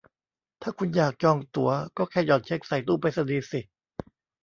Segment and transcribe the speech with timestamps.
[0.61, 3.61] ถ้าคุณอยากจองตั๋วก็แค่หย่อนเช็กใส่ตู้ไปรษณีย์สิ